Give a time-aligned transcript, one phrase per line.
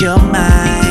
[0.00, 0.83] your mind.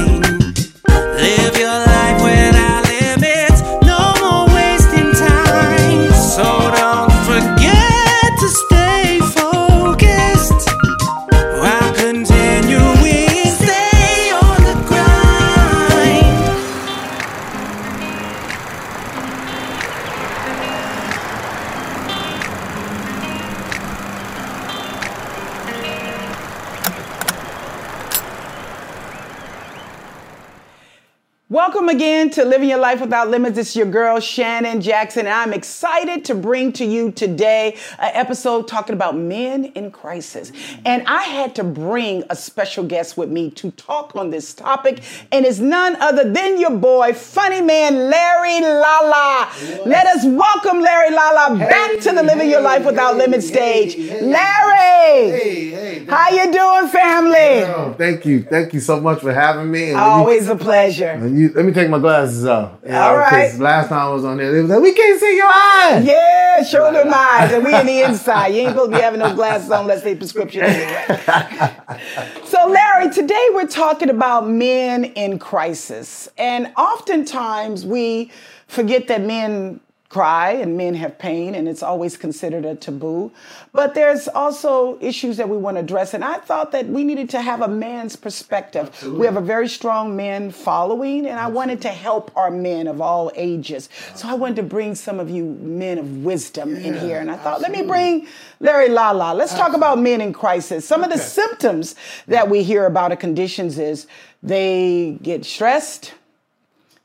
[31.53, 33.59] Welcome again to Living Your Life Without Limits.
[33.59, 35.27] It's your girl, Shannon Jackson.
[35.27, 40.51] And I'm excited to bring to you today an episode talking about men in crisis.
[40.83, 45.03] And I had to bring a special guest with me to talk on this topic,
[45.31, 49.51] and it's none other than your boy, funny man Larry Lala.
[49.85, 53.95] Let us welcome Larry Lala back to the Living Your Life Without Limits stage.
[53.95, 55.29] Larry!
[55.29, 56.05] Hey, hey.
[56.05, 57.93] How you doing, family?
[57.99, 58.41] Thank you.
[58.41, 59.81] Thank you so much for having me.
[59.81, 61.19] When you- Always a pleasure.
[61.43, 62.71] You- let me take my glasses off.
[62.87, 63.53] You All right.
[63.59, 66.05] Last time I was on there, they was like, we can't see your eyes.
[66.05, 67.51] Yeah, show them eyes.
[67.51, 68.47] And we in the inside.
[68.49, 71.05] You ain't supposed to be having no glasses on unless they prescription anyway.
[72.45, 76.29] so, Larry, today we're talking about men in crisis.
[76.37, 78.31] And oftentimes we
[78.67, 79.79] forget that men
[80.13, 83.31] cry and men have pain and it's always considered a taboo.
[83.71, 87.31] But there's also issues that we want to address and i thought that we needed
[87.31, 88.85] to have a man's perspective.
[89.03, 93.01] We have a very strong men following and i wanted to help our men of
[93.01, 93.89] all ages.
[94.13, 97.35] So i wanted to bring some of you men of wisdom in here and i
[97.35, 98.27] thought let me bring
[98.59, 99.33] larry lala.
[99.33, 100.87] Let's talk about men in crisis.
[100.87, 102.31] Some of the symptoms mm-hmm.
[102.33, 104.05] that we hear about of conditions is
[104.43, 106.13] they get stressed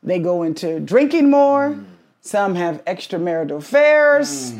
[0.01, 1.71] they go into drinking more.
[1.71, 1.85] Mm.
[2.21, 4.53] Some have extramarital affairs.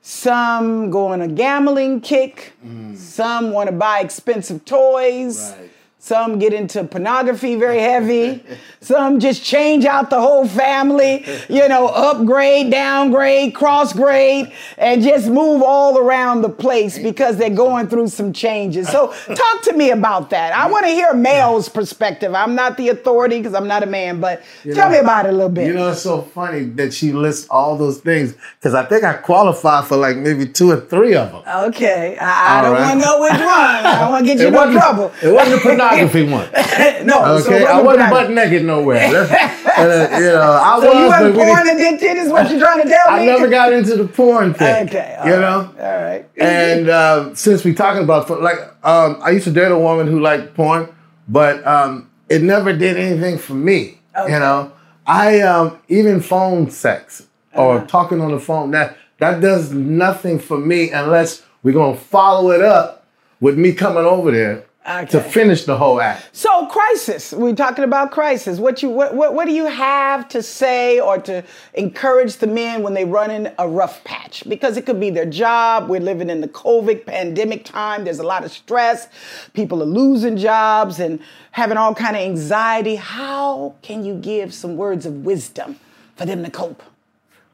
[0.00, 2.52] Some go on a gambling kick.
[2.64, 2.96] Mm.
[2.96, 5.54] Some want to buy expensive toys.
[5.58, 5.70] Right.
[6.04, 8.42] Some get into pornography very heavy.
[8.80, 15.28] Some just change out the whole family, you know, upgrade, downgrade, cross grade, and just
[15.28, 18.88] move all around the place because they're going through some changes.
[18.88, 20.52] So, talk to me about that.
[20.52, 22.34] I want to hear a male's perspective.
[22.34, 25.26] I'm not the authority because I'm not a man, but You tell know, me about
[25.26, 25.68] it a little bit.
[25.68, 29.14] You know, it's so funny that she lists all those things because I think I
[29.14, 31.42] qualify for like maybe two or three of them.
[31.66, 32.80] okay, I, I don't right.
[32.80, 33.40] want to know which one.
[33.40, 35.12] I don't want to get you in no trouble.
[35.22, 36.48] It wasn't the pornography one.
[37.06, 38.10] no, Okay, what I was wasn't that?
[38.10, 39.10] butt naked nowhere.
[39.26, 42.28] That's- uh, you know, I So you was, wasn't but we porn didn't- addicted, is
[42.30, 43.22] what you're trying to tell me?
[43.22, 44.88] I never got into the porn thing.
[44.88, 45.74] Okay, you right, know.
[45.80, 46.28] all right.
[46.38, 50.20] And um, since we talking about like, um, I used to date a woman who
[50.20, 50.94] liked porn,
[51.28, 53.98] but um, it never did anything for me.
[54.16, 54.32] Okay.
[54.34, 54.72] You know,
[55.06, 57.86] I um, even phone sex or Uh-huh.
[57.86, 62.60] talking on the phone that that does nothing for me unless we're gonna follow it
[62.62, 63.06] up
[63.40, 66.28] with me coming over there to finish the whole act.
[66.36, 67.32] So crisis.
[67.32, 68.58] We're talking about crisis.
[68.58, 71.44] What you what, what what do you have to say or to
[71.74, 74.42] encourage the men when they run in a rough patch?
[74.48, 75.88] Because it could be their job.
[75.88, 78.04] We're living in the COVID pandemic time.
[78.04, 79.08] There's a lot of stress.
[79.52, 81.20] People are losing jobs and
[81.52, 82.96] having all kind of anxiety.
[82.96, 85.78] How can you give some words of wisdom
[86.16, 86.82] for them to cope?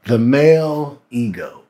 [0.04, 1.64] The male ego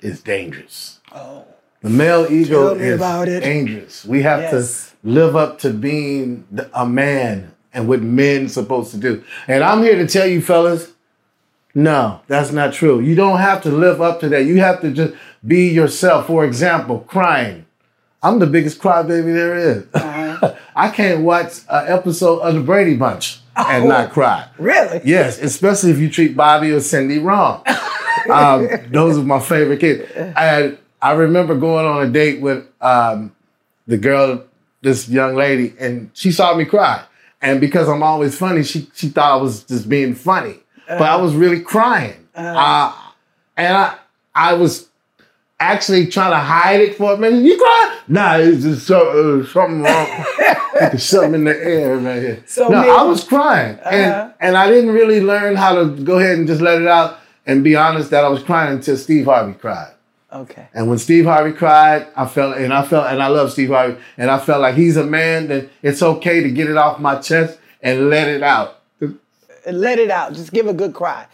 [0.00, 1.00] is dangerous.
[1.12, 1.46] Oh.
[1.82, 3.42] The male ego is about it.
[3.42, 4.04] dangerous.
[4.04, 4.92] We have Yes.
[5.02, 6.44] to live up to being
[6.74, 9.22] a man and what men supposed to do.
[9.48, 10.88] And I'm here to tell you, fellas,
[11.74, 13.00] no, that's not true.
[13.00, 14.44] You don't have to live up to that.
[14.44, 15.14] You have to just
[15.46, 16.26] be yourself.
[16.26, 17.64] For example, crying.
[18.22, 19.84] I'm the biggest crybaby there is.
[19.94, 20.54] Uh-huh.
[20.76, 23.88] I can't watch an episode of the Brady Bunch and Oh.
[23.88, 24.44] not cry.
[24.58, 25.00] Really?
[25.04, 27.62] Yes, especially if you treat Bobby or Cindy wrong.
[28.30, 30.08] um, those are my favorite kids.
[30.14, 33.34] And I remember going on a date with um,
[33.88, 34.44] the girl,
[34.82, 37.04] this young lady, and she saw me cry.
[37.40, 40.56] And because I'm always funny, she she thought I was just being funny,
[40.86, 42.28] but I was really crying.
[42.36, 42.92] Uh,
[43.56, 43.96] and I
[44.34, 44.88] I was
[45.58, 47.42] actually trying to hide it for a minute.
[47.44, 47.98] You cry?
[48.08, 50.24] Nah, it's just so, uh, something wrong.
[50.80, 52.42] There's something in the air right here.
[52.46, 53.90] So no, maybe- I was crying, Uh-huh.
[53.90, 57.18] and and I didn't really learn how to go ahead and just let it out
[57.46, 59.92] and be honest that I was crying until Steve Harvey cried.
[60.32, 60.66] Okay.
[60.72, 64.00] And when Steve Harvey cried, I felt, and I felt, and I love Steve Harvey,
[64.16, 67.16] and I felt like he's a man that it's okay to get it off my
[67.16, 68.80] chest and let it out.
[69.70, 70.32] let it out.
[70.32, 71.26] Just give a good cry.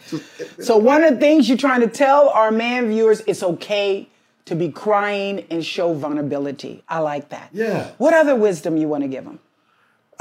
[0.59, 4.07] So one of the things you're trying to tell our man viewers, it's okay
[4.45, 6.83] to be crying and show vulnerability.
[6.89, 7.49] I like that.
[7.53, 7.91] Yeah.
[7.99, 9.39] What other wisdom you want to give them?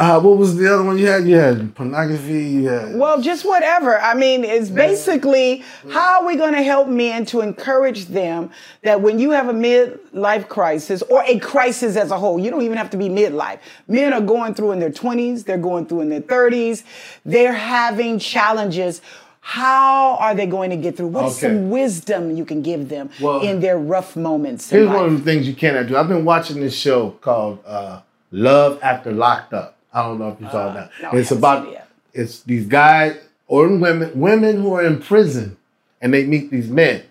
[0.00, 1.26] Uh, what was the other one you had?
[1.26, 2.44] You had pornography.
[2.44, 3.98] You had Well, just whatever.
[4.00, 8.50] I mean, it's basically how are we going to help men to encourage them
[8.84, 12.62] that when you have a midlife crisis or a crisis as a whole, you don't
[12.62, 13.58] even have to be midlife.
[13.88, 16.84] Men are going through in their 20s, they're going through in their 30s,
[17.24, 19.00] they're having challenges.
[19.40, 21.08] How are they going to get through?
[21.08, 21.52] What's Okay.
[21.52, 24.70] some wisdom you can give them Well, in their rough moments?
[24.70, 24.96] in Here's life?
[24.96, 25.96] one of the things you cannot do.
[25.96, 29.74] I've been watching this show called uh, Love After Locked Up.
[29.92, 30.90] I don't know if you saw that.
[31.02, 31.80] Uh, no, it's about it
[32.14, 35.56] it's these guys or women women who are in prison
[36.00, 37.02] and they meet these men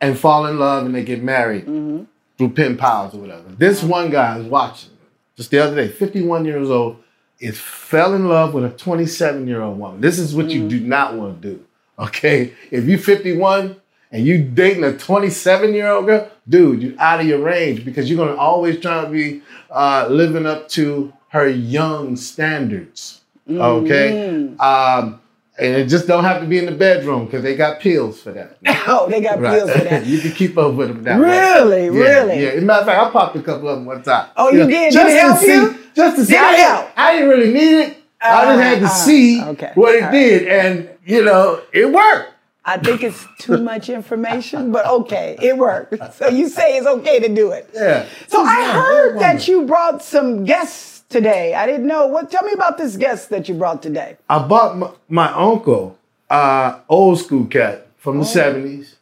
[0.00, 2.04] and fall in love and they get married Mm-hmm.
[2.36, 3.48] through pen pals or whatever.
[3.56, 4.90] This one guy is watching
[5.36, 6.96] just the other day, 51 years old,
[7.40, 10.00] is fell in love with a 27 year old woman.
[10.00, 11.64] This is what you do not want to do.
[11.98, 13.76] Okay, if you're 51
[14.10, 18.10] and you dating a 27 year old girl, dude, you're out of your range because
[18.10, 23.20] you're gonna always try to be uh, living up to her young standards.
[23.50, 23.60] Mm.
[23.60, 25.20] Okay, um,
[25.58, 28.30] and it just don't have to be in the bedroom because they got pills for
[28.32, 28.56] that.
[28.86, 30.04] Oh, they got pills for that.
[30.12, 31.88] you can keep up with them that Really?
[31.90, 31.98] way.
[31.98, 32.42] Yeah, Really?
[32.42, 32.48] Yeah.
[32.50, 34.28] As a matter of fact, I popped a couple of them one time.
[34.36, 34.92] Oh, you did?
[34.92, 35.78] Did Just it to help see, you?
[35.96, 36.32] Just to see.
[36.34, 36.90] Did I didn't- help?
[36.96, 37.96] I didn't really need it.
[38.20, 40.12] I just had to alright, see okay, what it alright.
[40.12, 42.30] did, and you know, it worked.
[42.66, 46.14] I think it's too much information, but okay, it worked.
[46.14, 47.68] So you say it's okay to do it.
[47.74, 48.06] Yeah.
[48.28, 51.54] So I heard that you brought some guests today.
[51.54, 52.06] I didn't know.
[52.06, 52.30] What?
[52.30, 54.16] Tell me about this guest that you brought today.
[54.28, 55.96] I bought my, my uncle,
[56.28, 58.96] uh, old school cat from the seventies.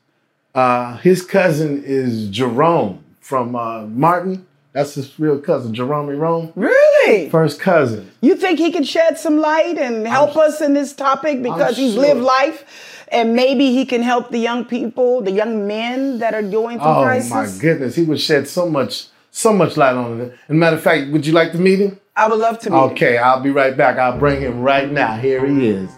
[0.55, 4.47] Uh, his cousin is Jerome from uh, Martin.
[4.75, 6.53] That's his real cousin, Jerome Rome.
[6.55, 7.31] Really?
[7.31, 8.11] First cousin.
[8.21, 11.95] You think he can shed some light and help us in this topic because he's
[11.95, 12.03] sure.
[12.03, 16.43] lived life, and maybe he can help the young people, the young men that are
[16.43, 17.31] going through Oh crisis.
[17.31, 20.33] my goodness, he would shed so much, so much light on it.
[20.33, 21.99] As a matter of fact, would you like to meet him?
[22.15, 22.77] I would love to meet.
[22.77, 22.83] him.
[22.91, 23.99] Okay, I'll be right back.
[23.99, 25.17] I'll bring him right now.
[25.17, 25.91] Here he is.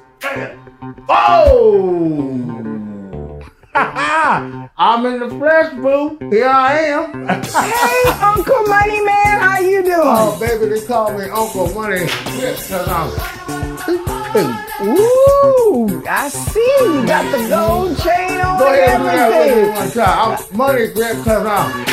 [1.08, 3.40] Oh!
[4.76, 6.16] I'm in the flesh, boo.
[6.31, 7.26] Here I am.
[7.26, 10.00] Hey, Uncle Money Man, how you doing?
[10.05, 12.02] oh, baby, they call me Uncle Money.
[12.05, 13.11] Because I'm.
[14.87, 16.76] Ooh, I see.
[16.82, 19.75] You got the gold chain on Go ahead and do that with everything.
[19.75, 20.38] one time.
[20.52, 21.84] I'm money grip because I'm.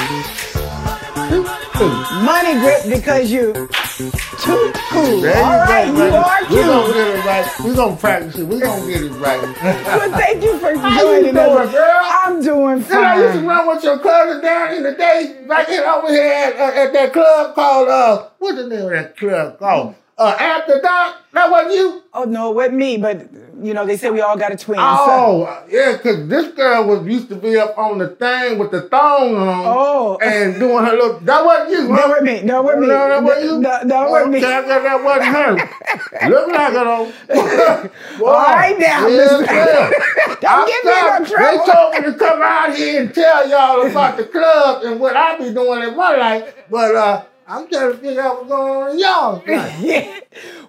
[2.25, 3.67] Money grip because you
[4.09, 5.21] too cool.
[5.21, 6.17] There All right, you you go, baby.
[6.17, 7.59] are We're gonna get it right.
[7.63, 8.43] We're gonna practice it.
[8.47, 9.41] We're gonna get it right.
[9.85, 11.71] Well, thank you for you joining doing, us.
[11.71, 11.99] girl?
[12.03, 15.69] I'm doing Then I used to run with your cousin down in the day, back
[15.69, 19.17] in over here at, uh, at that club called uh, what's the name of that
[19.17, 19.95] club called?
[20.21, 21.15] Uh, After Dark.
[21.33, 22.03] That wasn't you.
[22.13, 23.27] Oh no, it wasn't me, but
[23.63, 24.77] you know they say we all got a twin.
[24.77, 28.69] so- Oh, yeah, because this girl was used to be up on the thing with
[28.71, 29.63] the thong on.
[29.65, 30.17] Oh.
[30.21, 31.19] and doing her little.
[31.21, 31.87] That wasn't you.
[31.95, 32.39] That wasn't me.
[32.41, 32.87] That wasn't me.
[32.87, 33.59] No, that wasn't you.
[33.61, 34.39] No, that wasn't me.
[34.41, 36.29] That wasn't her.
[36.29, 38.25] Look like it though.
[38.27, 40.37] All right now, Yes, ma'am.
[40.41, 41.65] Don't I'm get me in trouble.
[41.65, 45.15] They told me to come out here and tell y'all about the club and what
[45.15, 48.71] I be doing in my life, but uh, I'm trying to figure out what's going
[48.71, 49.79] on in y'all's life.
[49.81, 50.19] Yeah.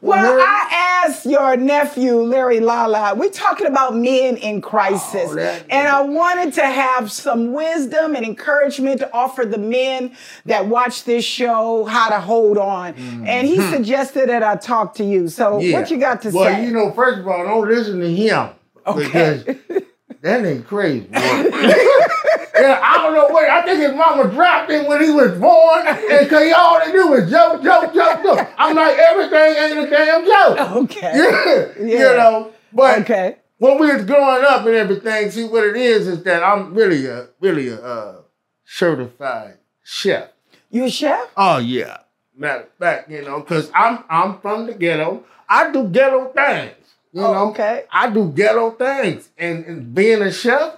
[0.00, 5.30] Well, I asked your nephew, Larry Lala, we're talking about men in crisis.
[5.30, 10.66] Oh, and I wanted to have some wisdom and encouragement to offer the men that
[10.66, 12.94] watch this show how to hold on.
[12.94, 13.26] Mm-hmm.
[13.28, 13.70] And he hmm.
[13.70, 15.28] suggested that I talk to you.
[15.28, 16.52] So, what you got to well, say?
[16.52, 18.50] Well, you know, first of all, don't listen to him
[18.86, 19.44] Okay.
[19.46, 19.82] because
[20.22, 21.08] that ain't crazy.
[21.12, 23.48] yeah, I don't know what.
[23.48, 26.92] I think his mama dropped him when he was born, and cause he all they
[26.92, 28.48] do was joke, joke, joke, joke.
[28.56, 30.72] I'm like, everything ain't a damn joke.
[30.84, 31.12] okay.
[31.14, 31.98] Yeah, Yeah.
[32.10, 32.52] you know.
[32.72, 33.36] But Okay.
[33.58, 37.06] when we was growing up and everything, see what it is is that I'm really
[37.06, 38.16] a really a uh,
[38.64, 40.28] certified chef.
[40.70, 41.28] You a chef?
[41.36, 41.98] Oh yeah.
[42.36, 45.24] Matter of fact, you know, because I'm I'm from the ghetto.
[45.48, 46.72] I do ghetto things.
[47.12, 47.84] You Oh, know, okay.
[47.90, 50.76] I do ghetto things, and, and being a chef,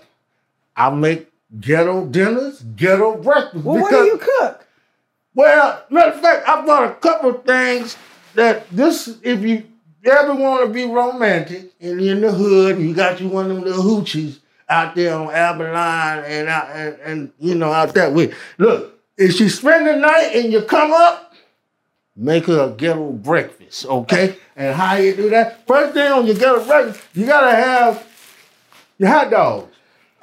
[0.76, 3.64] I make ghetto dinners, ghetto breakfast.
[3.64, 4.66] Well, what do you cook?
[5.34, 7.96] Well, matter of fact, I've got a couple of things
[8.34, 9.64] that this, if you
[10.04, 13.50] ever want to be romantic and you're in the hood and you got you one
[13.50, 14.38] of them little hoochies
[14.68, 18.32] out there on Abilene and, out, and, and you know, out that way.
[18.58, 21.23] Look, if she spend the night and you come up,
[22.16, 24.36] make her a ghetto breakfast, okay?
[24.56, 25.66] And how you do that?
[25.66, 28.06] First thing on your ghetto breakfast, you gotta have
[28.98, 29.74] your hot dogs.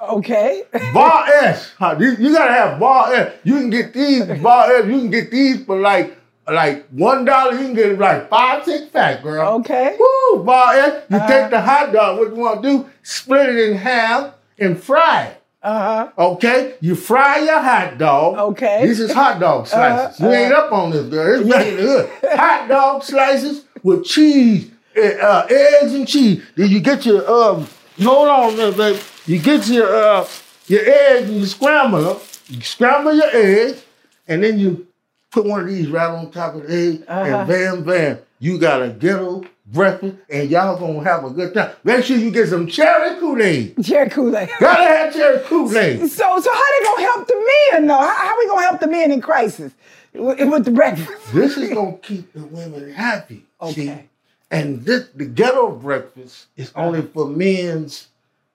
[0.02, 0.64] Okay.
[0.94, 1.74] Bar S.
[1.78, 3.34] Huh, You, you gotta have bar S.
[3.44, 4.86] You can get these bar S.
[4.88, 6.18] You can get these for like
[6.48, 7.52] like one dollar.
[7.54, 9.56] You can get like five, six pack, girl.
[9.60, 9.98] Okay.
[10.00, 11.04] Woo, bar S.
[11.10, 11.28] You Uh-huh.
[11.28, 12.18] take the hot dog.
[12.18, 12.90] What you want to do?
[13.04, 15.41] Split it in half and fry it.
[15.64, 16.10] Uh-huh.
[16.18, 18.38] Okay, you fry your hot dog.
[18.54, 18.86] Okay.
[18.88, 20.20] This is hot dog slices.
[20.20, 21.40] Uh-huh, You ain't up on this, girl.
[21.42, 22.10] It's in the hood.
[22.40, 26.44] Hot dog slices with cheese, eh, uh, eggs and cheese.
[26.56, 27.68] Then you get your um.
[28.02, 29.00] Hold on, there, baby.
[29.28, 30.28] You get your uh
[30.68, 32.18] your eggs and you scramble them.
[32.50, 33.84] You scramble your eggs,
[34.28, 34.88] and then you
[35.32, 37.24] put one of these right on top of the egg, Uh-huh.
[37.38, 41.72] and bam, bam, you got a ghetto breakfast, and y'all gonna have a good time.
[41.84, 43.84] Make sure you get some cherry Kool-Aid.
[43.84, 44.50] Cherry Kool-Aid.
[44.60, 46.00] Gotta have cherry Kool-Aid.
[46.12, 47.98] So, so how they gonna help the men though?
[47.98, 49.74] How, how we gonna help the men in crisis
[50.14, 51.10] with, with the breakfast?
[51.34, 53.46] This is gonna keep the women happy.
[53.72, 53.90] See?
[53.90, 54.06] Okay.
[54.50, 58.08] And this the ghetto breakfast is only for men's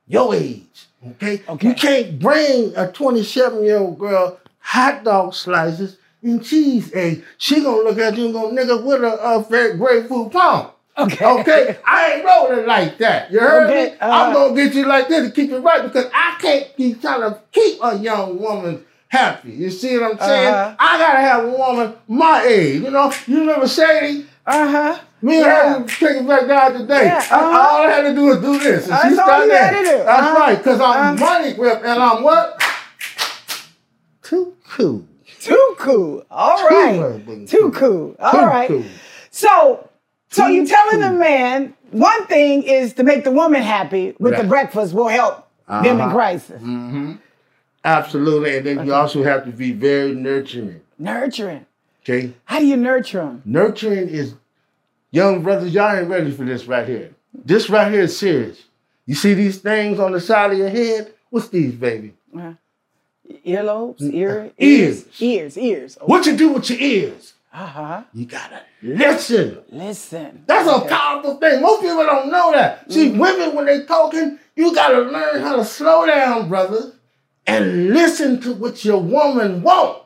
[0.07, 0.87] your age.
[1.13, 1.43] Okay?
[1.49, 1.69] Okay.
[1.69, 7.25] You can't bring a 27 year old girl hot dog slices and cheese eggs.
[7.39, 10.71] She gonna look at you and go, nigga, with a, a fair grapefruit pound.
[10.99, 11.25] Okay.
[11.27, 13.31] Okay, I ain't rolling like that.
[13.31, 13.97] You heard Okay, me?
[14.01, 14.13] uh-huh.
[14.13, 17.21] I'm gonna get you like this to keep it right because I can't keep trying
[17.21, 19.51] to keep a young woman happy.
[19.53, 20.55] You see what I'm saying?
[20.55, 20.77] Uh-huh.
[20.79, 22.81] I gotta have a woman my age.
[22.83, 24.27] You know, you remember Sadie?
[24.47, 24.99] Uh huh.
[25.21, 25.79] Me and Yeah.
[25.81, 27.07] her take it back down today.
[27.07, 27.59] Yeah, uh-huh.
[27.59, 28.85] all I had to do was do this.
[28.85, 29.73] And That's she started that.
[30.07, 30.39] That's Uh-huh.
[30.39, 31.25] right, because I'm Uh-huh.
[31.27, 32.63] money grip and I'm what?
[34.23, 35.05] Too cool.
[35.41, 36.25] Too cool.
[36.31, 37.23] All right.
[37.49, 38.17] Too cool.
[38.19, 38.69] All Too right.
[38.69, 38.85] cool.
[39.31, 39.86] So,
[40.37, 44.37] so Too you telling the man one thing is to make the woman happy with
[44.37, 46.15] the breakfast will help them in Uh-huh.
[46.15, 46.61] crisis.
[46.63, 47.13] Mm-hmm.
[47.85, 48.57] Absolutely.
[48.57, 50.81] And then you also have to be very nurturing.
[50.99, 51.65] Nurturing.
[52.03, 52.33] Okay?
[52.45, 53.43] How do you nurture them?
[53.45, 54.35] Nurturing is
[55.11, 57.15] young brothers, y'all ain't ready for this right here.
[57.45, 58.65] This right here is serious.
[59.07, 61.13] You see these things on the side of your head?
[61.31, 62.15] What's these, baby?
[62.37, 62.53] Uh-huh.
[63.45, 65.07] Earlobes, mm, ear, uh, Ears.
[65.21, 65.99] ears, ears.
[66.03, 67.35] What you do with your ears?
[67.57, 68.03] Uh huh.
[68.13, 69.59] You gotta listen.
[69.71, 70.45] Listen.
[70.47, 70.87] That's Okay.
[70.87, 71.63] a powerful thing.
[71.63, 72.93] Most people don't know that.
[72.93, 76.93] See, women, when they talking, you gotta learn how to slow down, brother,
[77.47, 80.03] and listen to what your woman want.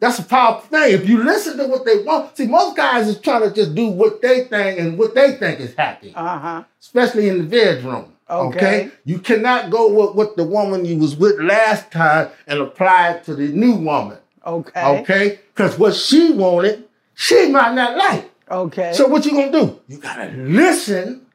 [0.00, 0.92] That's a powerful thing.
[0.94, 3.86] If you listen to what they want, see, most guys is trying to just do
[3.88, 6.64] what they think and what they think is happy, Uh huh.
[6.80, 8.12] especially in the bedroom.
[8.28, 8.90] Okay.
[9.04, 13.24] You cannot go with what the woman you was with last time and apply it
[13.24, 14.16] to the new woman.
[14.46, 15.00] Okay.
[15.00, 15.40] Okay?
[15.54, 18.30] Because what she wanted, she might not like.
[18.50, 18.92] Okay.
[18.92, 19.80] So what you gonna do?
[19.88, 21.26] You gotta listen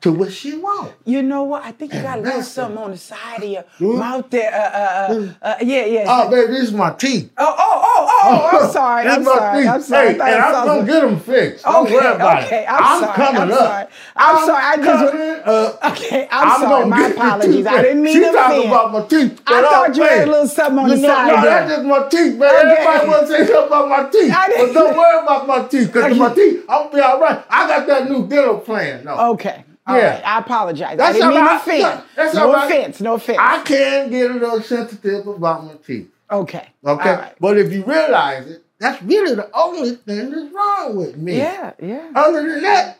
[0.00, 0.94] to what she wants.
[1.04, 1.62] you know what?
[1.62, 3.98] I think you got a little something on the side of your Hmm?
[3.98, 4.50] mouth there.
[4.50, 6.04] Uh, uh, uh, uh, yeah, yeah.
[6.08, 7.30] Oh, baby, this is my teeth.
[7.36, 9.06] Oh, oh, oh, oh, I'm sorry.
[9.08, 9.62] I'm my sorry.
[9.62, 9.70] teeth.
[9.70, 10.06] I'm sorry.
[10.08, 11.64] Hey, and I'm gonna get them fixed.
[11.64, 12.66] Don't Okay, worry about okay, it.
[12.70, 13.58] I'm sorry, coming I'm up.
[13.58, 13.86] sorry.
[14.16, 15.92] I'm sorry, I just- coming up.
[15.92, 16.68] Okay, I'm, sorry.
[16.70, 17.66] gonna My apologies.
[17.66, 19.42] I didn't mean to talking about my teeth.
[19.46, 22.38] I thought you had a little something on the side No, that's just my teeth,
[22.38, 22.54] man.
[22.54, 24.34] Everybody want to say something about my teeth.
[24.56, 27.44] But don't worry about my teeth, because my teeth, I'm gonna be all right.
[27.50, 29.06] I got that new dental plan.
[29.06, 29.64] Okay.
[29.86, 30.14] All Yeah.
[30.14, 30.26] right.
[30.26, 30.92] I apologize.
[30.92, 31.60] I That's didn't mean all right.
[31.60, 32.02] offend.
[32.16, 32.66] That's no right.
[32.70, 33.00] offense.
[33.00, 33.38] No offense.
[33.40, 36.08] I can get a little sensitive about my teeth.
[36.30, 36.68] okay.
[36.86, 37.14] Okay.
[37.14, 37.34] Right.
[37.40, 41.36] But if you realize it, that's really the only thing that's wrong with me.
[41.38, 42.10] Yeah, yeah.
[42.14, 42.98] Other than that,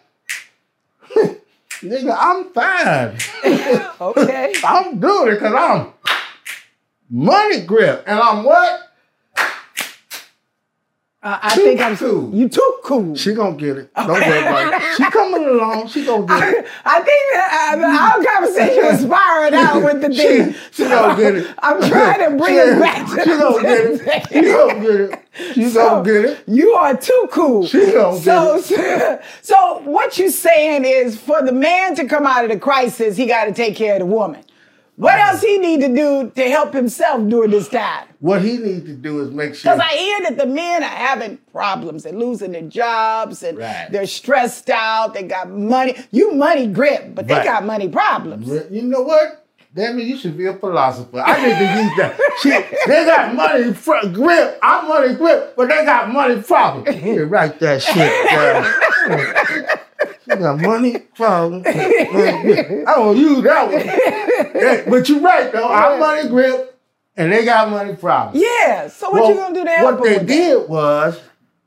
[1.82, 3.16] nigga, I'm fine.
[4.00, 4.54] Okay.
[4.64, 5.92] I'm doing it because I'm
[7.10, 8.02] money grip.
[8.06, 8.89] And I'm what?
[11.23, 12.35] Uh, I Too think I'm cool.
[12.35, 13.15] You too cool.
[13.15, 13.93] She gonna get it.
[13.95, 14.97] Don't worry about it.
[14.97, 15.89] She coming along.
[15.89, 16.67] She gonna get it.
[16.83, 20.55] I think uh, our conversation was spiraling out with the She, thing.
[20.73, 21.55] she gonna get it.
[21.59, 24.29] I'm trying to bring She- us back to She gonna get it.
[24.33, 25.55] She gonna get it.
[25.55, 26.45] She So, gonna get it.
[26.47, 27.67] You are too cool.
[27.67, 32.45] She gonna so, so, so what you saying is for the man to come out
[32.45, 34.43] of the crisis, he got to take care of the woman.
[35.00, 38.07] What else he need to do to help himself during this time?
[38.19, 39.73] What he need to do is make sure.
[39.75, 42.02] Because I hear that the men are having problems.
[42.02, 43.88] They're losing their jobs and Right.
[43.90, 45.14] they're stressed out.
[45.14, 45.97] They got money.
[46.11, 47.45] You money grip, but they Right.
[47.45, 48.47] got money problems.
[48.71, 49.47] You know what?
[49.75, 51.21] Damn it, you should be a philosopher.
[51.25, 52.21] I need to use that.
[52.40, 54.59] See, they got money fr- grip.
[54.62, 56.95] I'm money grip, but they got money problems.
[56.99, 57.95] Here, write that shit
[58.30, 59.78] down.
[60.25, 61.65] She got money problems.
[61.69, 63.87] I don't use that one.
[64.62, 65.69] Yeah, but you're right though.
[65.69, 66.79] I'm money grip,
[67.17, 68.43] and they got money problems.
[68.43, 68.89] Yeah.
[68.89, 71.21] So what Well, you gonna do to help What they did was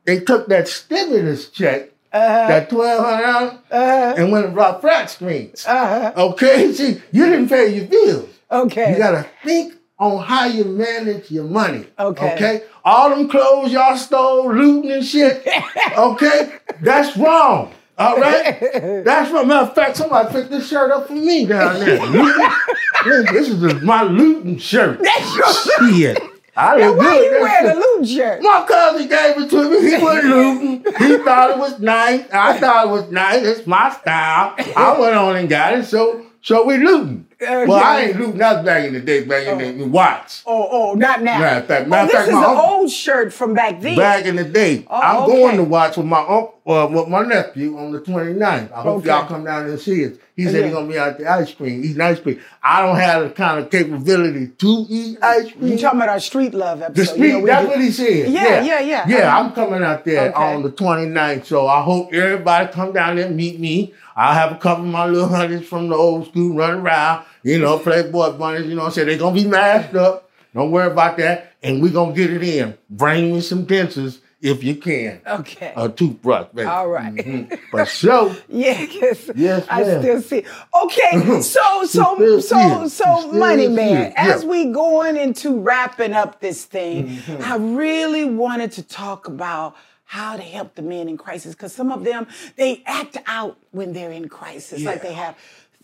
[0.04, 2.48] they took that stimulus check, Uh-huh.
[2.48, 5.64] that twelve hundred dollars, and went and bought flat screens.
[5.66, 6.12] Uh-huh.
[6.16, 8.28] Okay, see, you didn't pay your bills.
[8.50, 8.92] Okay.
[8.92, 11.86] You gotta think on how you manage your money.
[11.98, 12.34] Okay.
[12.34, 12.62] Okay.
[12.84, 15.46] All them clothes y'all stole, looting and shit.
[15.96, 16.52] Okay.
[16.80, 17.72] That's wrong.
[17.96, 18.58] All right.
[19.04, 19.46] That's wrong.
[19.48, 22.00] Matter of fact, somebody picked this shirt up for me down there.
[23.32, 24.98] This is my looting shirt.
[25.02, 26.22] That's your Shit.
[26.56, 27.24] I Now, why good.
[27.24, 28.40] you wearing a loot shirt?
[28.42, 29.90] my cousin gave it to me.
[29.90, 30.84] He was looting.
[30.84, 32.24] He thought it was nice.
[32.32, 33.42] I thought it was nice.
[33.44, 34.54] It's my style.
[34.76, 35.84] I went on and got it.
[35.84, 37.26] So, so we looting.
[37.42, 37.88] Uh, well, yeah.
[37.88, 40.42] I ain't loot nothing back in the day, back in the, in the watch.
[40.46, 41.38] Oh, oh, not now.
[41.38, 43.80] Matter of fact- oh, matter of this fact, is an uncle- old shirt from back
[43.80, 43.96] then.
[43.96, 45.32] Back in the day, Oh, I'm okay.
[45.40, 48.72] going to watch with my uncle, uh, with my nephew on the 29th.
[48.72, 49.08] I hope Okay.
[49.08, 50.12] y'all come down and see us.
[50.36, 50.62] He said Yeah.
[50.64, 52.40] he's gonna be out there ice cream, eating ice cream.
[52.60, 55.72] I don't have the kind of capability to eat ice cream.
[55.72, 56.96] You talking about our street love episode?
[56.96, 58.30] The street, you know, that's what he said.
[58.30, 59.04] Yeah, yeah, yeah.
[59.06, 59.38] Yeah, Uh-huh.
[59.40, 60.42] I'm coming out there Okay.
[60.42, 63.94] on the 29th, so I hope everybody come down there and meet me.
[64.16, 67.58] I'll have a couple of my little honeys from the old school running around, you
[67.60, 69.08] know, Playboy bunnies, you know what I'm saying?
[69.08, 70.28] They're gonna be masked up.
[70.54, 71.52] Don't worry about that.
[71.62, 72.76] And we're gonna get it in.
[72.90, 75.20] Bring me some dentures if you can.
[75.26, 75.72] Okay.
[75.76, 76.68] A toothbrush, baby.
[76.68, 77.12] All right.
[77.14, 77.58] Mhm.
[77.72, 80.02] But so, Yeah, yes, Yes, I ma'am.
[80.02, 80.44] still see.
[80.84, 84.12] Okay, so so so so, money man.
[84.16, 84.34] Yeah.
[84.34, 87.42] As we going into wrapping up this thing, Mm-hmm.
[87.52, 89.74] I really wanted to talk about
[90.06, 93.92] how to help the men in crisis because some of them they act out when
[93.94, 95.34] they're in crisis, like they have.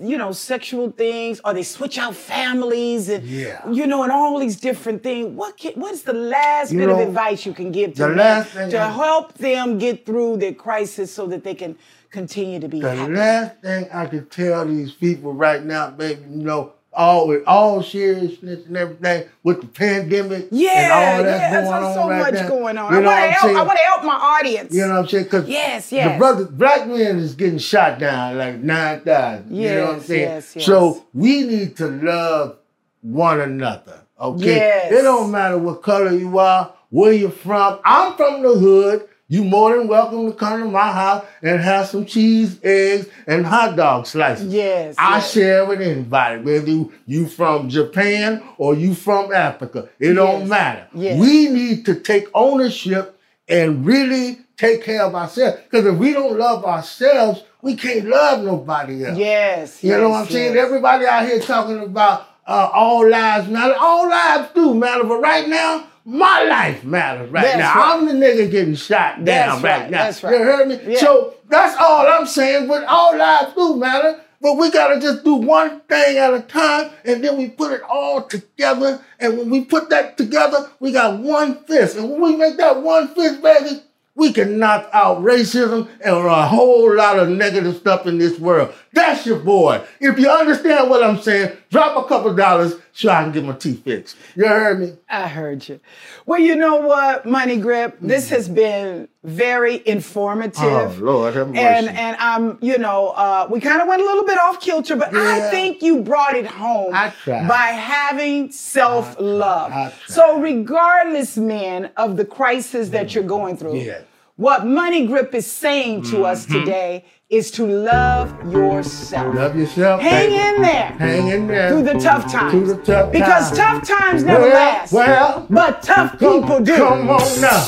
[0.02, 3.60] You know, sexual things, or they switch out families, and Yeah.
[3.70, 5.26] you know, and all these different things.
[5.36, 8.46] What can, what is the last You bit of advice you can give to the
[8.50, 11.76] thing to I- help them get through their crisis so that they can
[12.10, 13.12] continue to be the happy?
[13.12, 17.82] last thing I can tell these people right now, baby, you know, all with all
[17.82, 22.18] seriousness and everything with the pandemic Yeah, and all yeah, going there's on so right
[22.20, 22.48] much now.
[22.48, 22.92] going on.
[22.92, 23.56] You I know want to I'm help.
[23.56, 24.74] I want to help my audience.
[24.74, 25.24] You know what I'm saying?
[25.24, 26.18] Because Yes, the yes.
[26.18, 29.54] brother, black men is getting shot down like 9,000.
[29.54, 30.20] you know what I'm saying?
[30.28, 30.66] yes, yes.
[30.66, 32.56] So we need to love
[33.02, 34.00] one another.
[34.20, 34.56] Okay?
[34.56, 34.92] Yes.
[34.92, 37.78] It don't matter what color you are, where you're from.
[37.84, 39.08] I'm from the hood.
[39.30, 43.46] You more than welcome to come to my house and have some cheese, eggs, and
[43.46, 44.52] hot dog slices.
[44.52, 45.32] Yes, I yes.
[45.32, 49.88] share with anybody, whether you, you from Japan or you from Africa.
[50.00, 50.88] It don't matter.
[50.94, 51.20] yes.
[51.20, 55.60] We need to take ownership and really take care of ourselves.
[55.62, 59.16] Because if we don't love ourselves, we can't love nobody else.
[59.16, 59.84] Yes.
[59.84, 60.56] You know what I'm saying?
[60.56, 63.76] Everybody out here talking about uh, all lives matter.
[63.78, 67.74] All lives do matter, but right now, my life matters right That's now.
[67.76, 67.98] right.
[67.98, 70.04] I'm the nigga getting shot down That's right, right, now.
[70.04, 70.32] that's right.
[70.38, 70.80] You heard me?
[70.92, 70.98] Yeah.
[70.98, 72.66] So that's all I'm saying.
[72.66, 74.20] But all lives do matter.
[74.40, 77.82] But we gotta just do one thing at a time, and then we put it
[77.82, 79.00] all together.
[79.20, 81.96] And when we put that together, we got one fist.
[81.96, 83.82] And when we make that one fist, baby,
[84.16, 88.74] we can knock out racism and a whole lot of negative stuff in this world.
[88.92, 89.82] That's your boy.
[90.00, 93.52] If you understand what I'm saying, drop a couple dollars so I can get my
[93.54, 94.16] teeth fixed.
[94.36, 94.92] You heard me?
[95.08, 95.80] I heard you.
[96.26, 97.96] Well, you know what, Money Grip?
[98.00, 100.62] This has been very informative.
[100.62, 101.60] Oh, Lord, have mercy.
[101.60, 104.96] And and um, you know, uh, we kind of went a little bit off kilter,
[104.96, 109.94] but I think you brought it home by having self-love.
[110.06, 114.00] So regardless, men, of the crisis that you're going through, Yeah.
[114.36, 116.58] what Money Grip is saying to us Mm-hmm.
[116.60, 119.34] today is to love yourself.
[119.36, 120.00] Love yourself.
[120.00, 120.86] Hang in there.
[120.98, 121.70] Hang in there.
[121.70, 122.50] Through the tough times.
[122.52, 123.86] Through the tough because times.
[123.86, 124.92] tough times never Well, last.
[124.92, 126.74] well, but tough come, people do.
[126.76, 127.64] Come on now.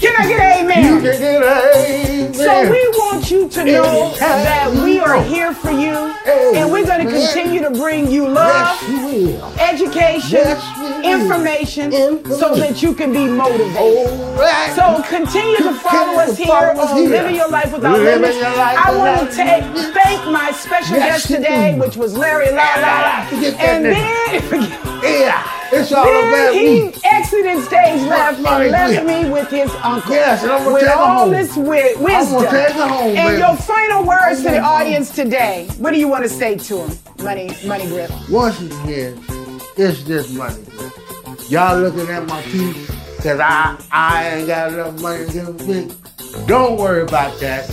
[0.00, 0.82] Can I get an You amen?
[0.82, 2.34] can get amen.
[2.34, 6.86] So we want you to know that we are here for you, Hey, and we're
[6.86, 10.64] going to continue to bring you love, Yes, education, Yes.
[11.04, 12.38] Information, Information.
[12.38, 14.10] so that you can be motivated.
[14.38, 14.72] Right.
[14.74, 16.76] So continue to follow us here on.
[17.10, 18.38] Living Your Life Without Limits.
[18.42, 23.28] I want to take thank my special guest today, which was Larry La La.
[23.58, 23.92] And then
[25.02, 26.94] yeah, it's all Then about he me.
[27.04, 30.12] exited stage left and left me with his uncle.
[30.12, 31.30] Yes, and I'm gonna with take all home.
[31.32, 32.42] this wi- wisdom.
[32.50, 33.38] take her home, and baby.
[33.38, 35.68] your final words to the take audience today.
[35.78, 38.10] What do you want to say to him, Money Money Grip?
[38.30, 39.18] Once again,
[39.76, 40.62] it's just money.
[41.48, 45.58] Y'all looking at my teeth because I, I ain't got enough money to get them
[45.58, 46.46] fixed.
[46.46, 47.68] Don't worry about that.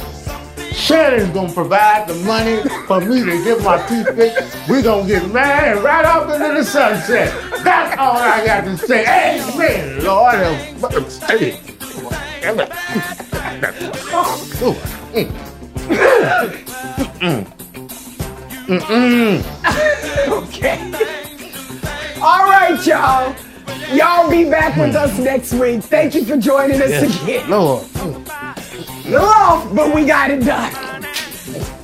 [0.73, 4.69] Shannon's gonna provide the money for me to get my teeth fixed.
[4.69, 7.33] We're gonna get married right off into the sunset.
[7.63, 9.05] That's all I got to say.
[9.05, 10.35] Amen, Lord.
[11.29, 11.59] Hey.
[20.29, 21.25] Okay.
[22.21, 23.33] All right, y'all.
[23.95, 25.81] Y'all be back with us next week.
[25.83, 27.49] Thank you for joining us again.
[27.49, 27.87] Lord.
[29.05, 30.69] Little off, but we got it done.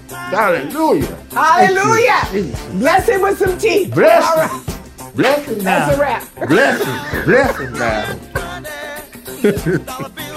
[0.09, 1.15] Hallelujah.
[1.31, 2.21] Hallelujah.
[2.73, 3.93] Bless him with some teeth.
[3.93, 4.49] Bless All him.
[4.49, 4.61] right.
[5.15, 5.63] Bless him now.
[5.63, 6.27] That's a wrap.
[6.49, 6.97] Bless him.
[7.25, 8.05] Bless him now.